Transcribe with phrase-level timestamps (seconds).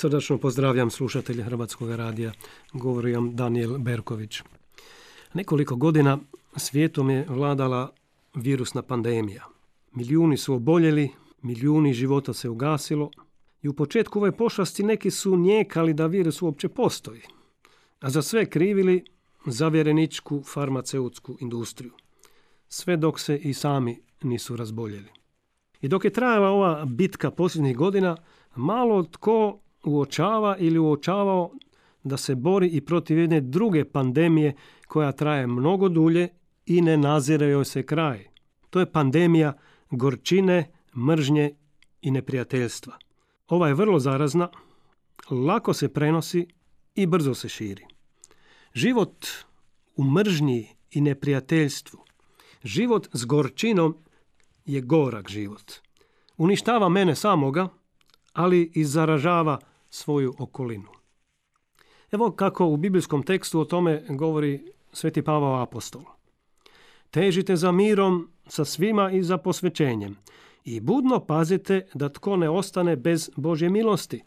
[0.00, 2.32] Srdačno pozdravljam slušatelje Hrvatskog radija.
[2.72, 4.42] Govori vam Daniel Berković.
[5.34, 6.18] Nekoliko godina
[6.56, 7.92] svijetom je vladala
[8.34, 9.44] virusna pandemija.
[9.92, 11.10] Milijuni su oboljeli,
[11.42, 13.10] milijuni života se ugasilo
[13.62, 17.22] i u početku ove pošasti neki su njekali da virus uopće postoji,
[18.00, 19.04] a za sve krivili
[19.46, 21.92] zavjereničku farmaceutsku industriju.
[22.68, 25.08] Sve dok se i sami nisu razboljeli.
[25.80, 28.16] I dok je trajala ova bitka posljednjih godina,
[28.56, 31.50] malo tko uočava ili uočavao
[32.02, 34.54] da se bori i protiv jedne druge pandemije
[34.86, 36.28] koja traje mnogo dulje
[36.66, 38.26] i ne nazire joj se kraj.
[38.70, 39.52] To je pandemija
[39.90, 41.54] gorčine, mržnje
[42.02, 42.98] i neprijateljstva.
[43.48, 44.48] Ova je vrlo zarazna,
[45.30, 46.46] lako se prenosi
[46.94, 47.84] i brzo se širi.
[48.74, 49.26] Život
[49.96, 52.04] u mržnji i neprijateljstvu,
[52.64, 53.96] život s gorčinom
[54.64, 55.72] je gorak život.
[56.36, 57.68] Uništava mene samoga,
[58.32, 59.58] ali i zaražava
[59.90, 60.88] svoju okolinu.
[62.10, 66.02] Evo kako u biblijskom tekstu o tome govori Sveti Pavao apostol.
[67.10, 70.16] Težite za mirom sa svima i za posvećenjem
[70.64, 74.22] i budno pazite da tko ne ostane bez Božje milosti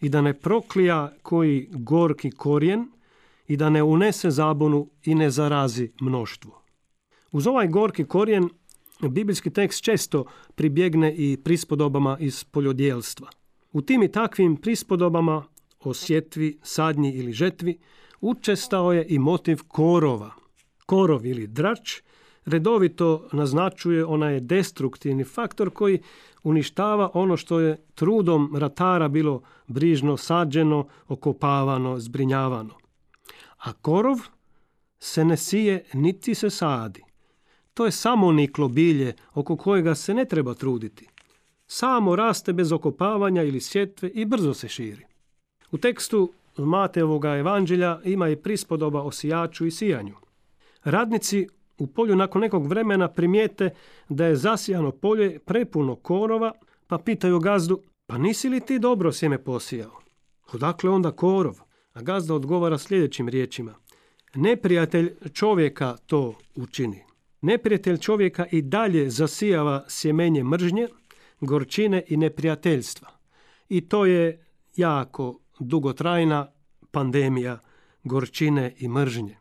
[0.00, 2.88] i da ne proklija koji gorki korijen
[3.48, 6.62] i da ne unese zabunu i ne zarazi mnoštvo.
[7.32, 8.48] Uz ovaj gorki korijen
[9.00, 13.28] biblijski tekst često pribjegne i prispodobama iz poljodjelstva.
[13.72, 15.44] U tim i takvim prispodobama
[15.80, 17.78] o sjetvi, sadnji ili žetvi
[18.20, 20.30] učestao je i motiv korova.
[20.86, 22.00] Korov ili drač
[22.44, 26.02] redovito naznačuje onaj destruktivni faktor koji
[26.42, 32.74] uništava ono što je trudom ratara bilo brižno sađeno, okopavano, zbrinjavano.
[33.58, 34.18] A korov
[34.98, 37.02] se ne sije niti se sadi.
[37.74, 41.08] To je samo niklo bilje oko kojega se ne treba truditi
[41.68, 45.04] samo raste bez okopavanja ili sjetve i brzo se širi.
[45.70, 50.14] U tekstu Mateovoga evanđelja ima i prispodoba o sijaču i sijanju.
[50.84, 51.48] Radnici
[51.78, 53.70] u polju nakon nekog vremena primijete
[54.08, 56.52] da je zasijano polje prepuno korova,
[56.86, 60.00] pa pitaju gazdu, pa nisi li ti dobro sjeme posijao?
[60.52, 61.60] Odakle onda korov?
[61.92, 63.74] A gazda odgovara sljedećim riječima.
[64.34, 67.02] Neprijatelj čovjeka to učini.
[67.40, 70.88] Neprijatelj čovjeka i dalje zasijava sjemenje mržnje,
[71.40, 73.08] gorčine i neprijateljstva.
[73.68, 76.52] I to je jako dugotrajna
[76.90, 77.58] pandemija
[78.04, 79.36] gorčine i mržnje.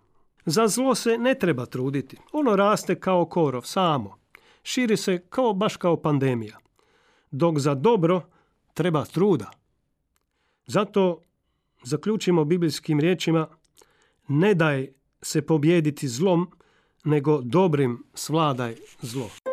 [0.45, 2.17] Za zlo se ne treba truditi.
[2.31, 4.17] Ono raste kao korov, samo.
[4.63, 6.57] Širi se kao baš kao pandemija.
[7.31, 8.21] Dok za dobro
[8.73, 9.51] treba truda.
[10.65, 11.21] Zato
[11.83, 13.47] zaključimo biblijskim riječima
[14.27, 14.87] ne daj
[15.21, 16.51] se pobjediti zlom,
[17.03, 19.46] nego dobrim svladaj zlo.